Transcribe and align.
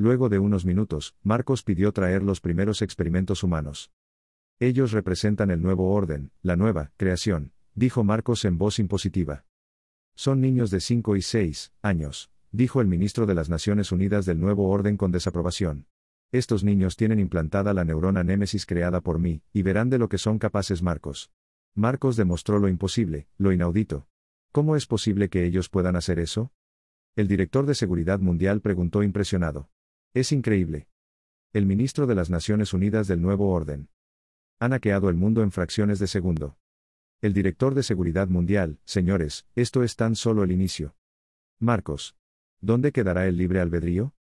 Luego 0.00 0.30
de 0.30 0.38
unos 0.38 0.64
minutos, 0.64 1.14
Marcos 1.22 1.62
pidió 1.62 1.92
traer 1.92 2.22
los 2.22 2.40
primeros 2.40 2.80
experimentos 2.80 3.42
humanos. 3.42 3.92
Ellos 4.58 4.92
representan 4.92 5.50
el 5.50 5.60
nuevo 5.60 5.92
orden, 5.92 6.32
la 6.40 6.56
nueva 6.56 6.90
creación, 6.96 7.52
dijo 7.74 8.02
Marcos 8.02 8.46
en 8.46 8.56
voz 8.56 8.78
impositiva. 8.78 9.44
Son 10.14 10.40
niños 10.40 10.70
de 10.70 10.80
5 10.80 11.16
y 11.16 11.20
6 11.20 11.74
años, 11.82 12.30
dijo 12.50 12.80
el 12.80 12.86
ministro 12.86 13.26
de 13.26 13.34
las 13.34 13.50
Naciones 13.50 13.92
Unidas 13.92 14.24
del 14.24 14.40
nuevo 14.40 14.70
orden 14.70 14.96
con 14.96 15.12
desaprobación. 15.12 15.84
Estos 16.32 16.64
niños 16.64 16.96
tienen 16.96 17.18
implantada 17.18 17.74
la 17.74 17.84
neurona 17.84 18.24
Némesis 18.24 18.64
creada 18.64 19.02
por 19.02 19.18
mí, 19.18 19.42
y 19.52 19.60
verán 19.60 19.90
de 19.90 19.98
lo 19.98 20.08
que 20.08 20.16
son 20.16 20.38
capaces 20.38 20.82
Marcos. 20.82 21.30
Marcos 21.74 22.16
demostró 22.16 22.58
lo 22.58 22.68
imposible, 22.68 23.28
lo 23.36 23.52
inaudito. 23.52 24.08
¿Cómo 24.50 24.76
es 24.76 24.86
posible 24.86 25.28
que 25.28 25.44
ellos 25.44 25.68
puedan 25.68 25.94
hacer 25.94 26.18
eso? 26.20 26.54
El 27.16 27.28
director 27.28 27.66
de 27.66 27.74
Seguridad 27.74 28.18
Mundial 28.18 28.62
preguntó 28.62 29.02
impresionado. 29.02 29.68
Es 30.12 30.32
increíble. 30.32 30.88
El 31.52 31.66
ministro 31.66 32.08
de 32.08 32.16
las 32.16 32.30
Naciones 32.30 32.72
Unidas 32.72 33.06
del 33.06 33.22
Nuevo 33.22 33.52
Orden. 33.52 33.90
Han 34.58 34.72
hackeado 34.72 35.08
el 35.08 35.14
mundo 35.14 35.40
en 35.44 35.52
fracciones 35.52 36.00
de 36.00 36.08
segundo. 36.08 36.58
El 37.20 37.32
director 37.32 37.74
de 37.76 37.84
Seguridad 37.84 38.26
Mundial, 38.26 38.80
señores, 38.84 39.46
esto 39.54 39.84
es 39.84 39.94
tan 39.94 40.16
solo 40.16 40.42
el 40.42 40.50
inicio. 40.50 40.96
Marcos. 41.60 42.16
¿Dónde 42.60 42.90
quedará 42.90 43.28
el 43.28 43.36
libre 43.36 43.60
albedrío? 43.60 44.12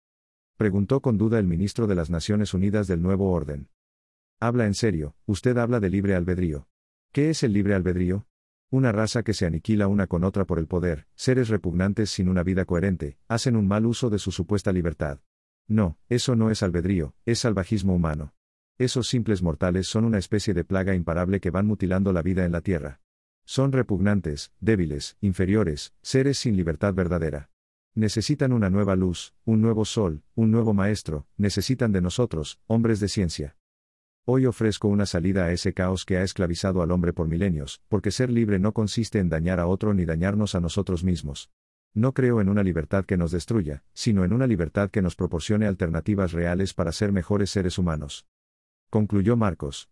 Preguntó 0.58 1.02
con 1.02 1.18
duda 1.18 1.40
el 1.40 1.48
ministro 1.48 1.88
de 1.88 1.96
las 1.96 2.12
Naciones 2.12 2.54
Unidas 2.54 2.86
del 2.86 3.02
Nuevo 3.02 3.32
Orden. 3.32 3.70
Habla 4.40 4.68
en 4.68 4.76
serio, 4.76 5.16
usted 5.26 5.58
habla 5.58 5.80
de 5.80 5.90
libre 5.90 6.14
albedrío. 6.14 6.68
¿Qué 7.12 7.32
es 7.32 7.42
el 7.42 7.52
libre 7.52 7.74
albedrío? 7.74 8.28
Una 8.70 8.92
raza 8.92 9.24
que 9.24 9.34
se 9.34 9.48
aniquila 9.48 9.88
una 9.88 10.06
con 10.06 10.24
otra 10.24 10.46
por 10.46 10.60
el 10.60 10.68
poder, 10.68 11.08
seres 11.16 11.50
repugnantes 11.50 12.12
sin 12.12 12.30
una 12.30 12.44
vida 12.44 12.66
coherente, 12.66 13.18
hacen 13.28 13.56
un 13.56 13.68
mal 13.68 13.88
uso 13.88 14.12
de 14.12 14.20
su 14.20 14.32
supuesta 14.32 14.72
libertad. 14.72 15.20
No, 15.70 16.00
eso 16.10 16.36
no 16.36 16.50
es 16.50 16.64
albedrío, 16.64 17.14
es 17.26 17.40
salvajismo 17.40 17.94
humano. 17.94 18.34
Esos 18.80 19.08
simples 19.08 19.44
mortales 19.44 19.86
son 19.86 20.04
una 20.04 20.18
especie 20.18 20.56
de 20.56 20.64
plaga 20.64 20.96
imparable 20.96 21.40
que 21.40 21.52
van 21.52 21.68
mutilando 21.68 22.12
la 22.12 22.24
vida 22.24 22.44
en 22.44 22.52
la 22.52 22.62
tierra. 22.62 23.02
Son 23.46 23.72
repugnantes, 23.72 24.52
débiles, 24.60 25.16
inferiores, 25.22 25.94
seres 26.02 26.40
sin 26.40 26.58
libertad 26.58 26.96
verdadera. 26.96 27.52
Necesitan 27.94 28.52
una 28.52 28.72
nueva 28.72 28.96
luz, 28.96 29.36
un 29.46 29.62
nuevo 29.62 29.86
sol, 29.86 30.24
un 30.34 30.50
nuevo 30.50 30.74
maestro, 30.74 31.28
necesitan 31.38 31.92
de 31.92 32.02
nosotros, 32.02 32.60
hombres 32.66 33.00
de 33.00 33.08
ciencia. 33.08 33.56
Hoy 34.26 34.48
ofrezco 34.48 34.88
una 34.88 35.06
salida 35.06 35.46
a 35.46 35.52
ese 35.52 35.74
caos 35.74 36.04
que 36.04 36.18
ha 36.18 36.24
esclavizado 36.24 36.82
al 36.82 36.92
hombre 36.92 37.14
por 37.14 37.28
milenios, 37.28 37.82
porque 37.90 38.10
ser 38.10 38.32
libre 38.32 38.58
no 38.58 38.74
consiste 38.74 39.20
en 39.20 39.30
dañar 39.30 39.60
a 39.60 39.68
otro 39.68 39.94
ni 39.94 40.06
dañarnos 40.06 40.56
a 40.56 40.62
nosotros 40.62 41.04
mismos. 41.04 41.52
No 41.94 42.14
creo 42.14 42.40
en 42.40 42.50
una 42.50 42.64
libertad 42.64 43.06
que 43.06 43.18
nos 43.18 43.32
destruya, 43.32 43.84
sino 43.94 44.24
en 44.24 44.34
una 44.34 44.48
libertad 44.48 44.92
que 44.92 45.02
nos 45.02 45.16
proporcione 45.16 45.66
alternativas 45.66 46.32
reales 46.32 46.74
para 46.74 46.92
ser 46.92 47.12
mejores 47.12 47.50
seres 47.50 47.78
humanos. 47.78 48.28
Concluyó 48.90 49.36
Marcos. 49.38 49.90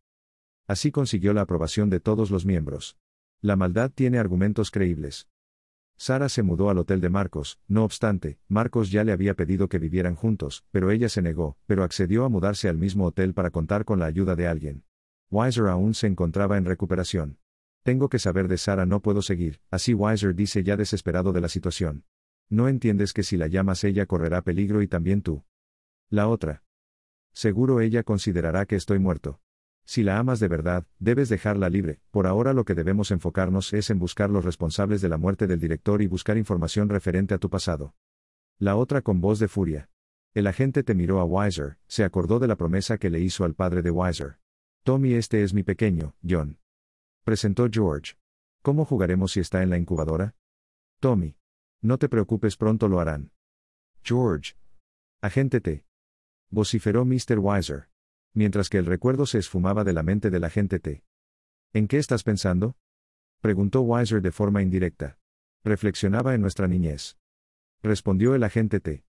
Así 0.68 0.92
consiguió 0.92 1.34
la 1.34 1.42
aprobación 1.42 1.90
de 1.90 2.00
todos 2.00 2.30
los 2.30 2.46
miembros. 2.46 2.98
La 3.42 3.56
maldad 3.56 3.92
tiene 3.94 4.20
argumentos 4.20 4.72
creíbles. 4.72 5.28
Sara 5.96 6.30
se 6.30 6.44
mudó 6.44 6.70
al 6.70 6.78
hotel 6.78 7.02
de 7.02 7.10
Marcos, 7.10 7.60
no 7.68 7.84
obstante, 7.84 8.38
Marcos 8.48 8.92
ya 8.92 9.04
le 9.04 9.12
había 9.12 9.34
pedido 9.34 9.68
que 9.68 9.80
vivieran 9.80 10.14
juntos, 10.14 10.64
pero 10.70 10.92
ella 10.92 11.10
se 11.10 11.24
negó, 11.24 11.58
pero 11.66 11.84
accedió 11.84 12.24
a 12.24 12.30
mudarse 12.30 12.70
al 12.70 12.78
mismo 12.78 13.06
hotel 13.06 13.34
para 13.34 13.50
contar 13.50 13.84
con 13.84 13.98
la 13.98 14.06
ayuda 14.06 14.36
de 14.36 14.48
alguien. 14.48 14.84
Weiser 15.32 15.66
aún 15.68 15.96
se 15.96 16.06
encontraba 16.06 16.58
en 16.58 16.66
recuperación. 16.66 17.40
Tengo 17.88 18.10
que 18.10 18.20
saber 18.20 18.50
de 18.50 18.58
Sara, 18.58 18.86
no 18.86 19.02
puedo 19.02 19.22
seguir, 19.22 19.62
así 19.72 19.94
Weiser 19.94 20.36
dice 20.36 20.62
ya 20.62 20.76
desesperado 20.76 21.32
de 21.32 21.40
la 21.40 21.48
situación. 21.48 22.04
No 22.50 22.68
entiendes 22.68 23.14
que 23.14 23.24
si 23.24 23.38
la 23.38 23.48
llamas 23.48 23.86
ella 23.86 24.06
correrá 24.06 24.42
peligro 24.42 24.82
y 24.82 24.90
también 24.90 25.22
tú. 25.22 25.46
La 26.10 26.28
otra. 26.28 26.66
Seguro 27.32 27.80
ella 27.80 28.04
considerará 28.04 28.66
que 28.66 28.76
estoy 28.76 29.00
muerto. 29.00 29.40
Si 29.86 30.04
la 30.04 30.20
amas 30.20 30.42
de 30.42 30.50
verdad, 30.50 30.86
debes 31.00 31.30
dejarla 31.30 31.70
libre. 31.70 32.02
Por 32.12 32.28
ahora 32.28 32.52
lo 32.52 32.66
que 32.66 32.76
debemos 32.76 33.10
enfocarnos 33.10 33.72
es 33.72 33.90
en 33.90 34.00
buscar 34.00 34.30
los 34.30 34.44
responsables 34.44 35.00
de 35.00 35.08
la 35.08 35.18
muerte 35.18 35.48
del 35.48 35.62
director 35.62 36.02
y 36.02 36.08
buscar 36.08 36.38
información 36.38 36.90
referente 36.90 37.36
a 37.36 37.38
tu 37.38 37.50
pasado. 37.50 37.96
La 38.60 38.76
otra 38.76 39.02
con 39.02 39.22
voz 39.22 39.40
de 39.40 39.48
furia. 39.48 39.90
El 40.34 40.48
agente 40.48 40.84
te 40.84 40.94
miró 40.94 41.22
a 41.22 41.24
Weiser, 41.24 41.78
se 41.88 42.04
acordó 42.04 42.40
de 42.40 42.50
la 42.50 42.58
promesa 42.58 42.98
que 42.98 43.10
le 43.10 43.22
hizo 43.22 43.46
al 43.46 43.54
padre 43.54 43.82
de 43.82 43.92
Weiser. 43.92 44.40
Tommy, 44.84 45.14
este 45.14 45.42
es 45.42 45.54
mi 45.54 45.64
pequeño, 45.64 46.18
John. 46.22 46.60
Presentó 47.28 47.68
George. 47.70 48.14
¿Cómo 48.62 48.86
jugaremos 48.86 49.34
si 49.34 49.42
está 49.42 49.62
en 49.62 49.70
la 49.70 49.78
incubadora? 49.78 50.34
Tommy. 51.02 51.36
No 51.82 51.98
te 51.98 52.08
preocupes, 52.08 52.56
pronto 52.56 52.88
lo 52.88 53.02
harán. 53.02 53.34
George. 54.02 54.54
Agente 55.20 55.60
T. 55.60 55.84
Vociferó 56.50 57.04
Mr. 57.04 57.40
Weiser 57.40 57.90
mientras 58.34 58.70
que 58.70 58.78
el 58.78 58.86
recuerdo 58.86 59.26
se 59.26 59.40
esfumaba 59.40 59.84
de 59.84 59.92
la 59.92 60.04
mente 60.04 60.30
del 60.30 60.46
agente 60.46 60.80
T. 60.80 61.04
¿En 61.74 61.90
qué 61.90 61.98
estás 61.98 62.24
pensando? 62.24 62.78
preguntó 63.42 63.82
Weiser 63.82 64.22
de 64.22 64.32
forma 64.32 64.62
indirecta. 64.62 65.20
Reflexionaba 65.66 66.34
en 66.34 66.40
nuestra 66.40 66.70
niñez. 66.70 67.18
Respondió 67.84 68.36
el 68.36 68.44
agente 68.46 68.80
T. 68.80 69.04